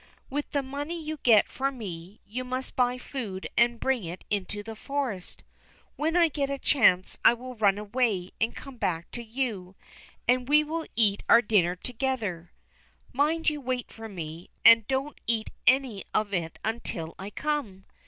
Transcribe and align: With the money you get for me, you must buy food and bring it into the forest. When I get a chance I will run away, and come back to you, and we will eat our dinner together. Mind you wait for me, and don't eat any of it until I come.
With 0.31 0.49
the 0.49 0.63
money 0.63 0.99
you 0.99 1.17
get 1.21 1.47
for 1.47 1.69
me, 1.69 2.21
you 2.25 2.43
must 2.43 2.75
buy 2.75 2.97
food 2.97 3.47
and 3.55 3.79
bring 3.79 4.03
it 4.03 4.23
into 4.31 4.63
the 4.63 4.75
forest. 4.75 5.43
When 5.95 6.17
I 6.17 6.27
get 6.27 6.49
a 6.49 6.57
chance 6.57 7.19
I 7.23 7.35
will 7.35 7.53
run 7.53 7.77
away, 7.77 8.31
and 8.41 8.55
come 8.55 8.77
back 8.77 9.11
to 9.11 9.21
you, 9.21 9.75
and 10.27 10.49
we 10.49 10.63
will 10.63 10.87
eat 10.95 11.21
our 11.29 11.43
dinner 11.43 11.75
together. 11.75 12.51
Mind 13.13 13.47
you 13.47 13.61
wait 13.61 13.91
for 13.93 14.09
me, 14.09 14.49
and 14.65 14.87
don't 14.87 15.21
eat 15.27 15.51
any 15.67 16.03
of 16.15 16.33
it 16.33 16.57
until 16.65 17.13
I 17.19 17.29
come. 17.29 17.85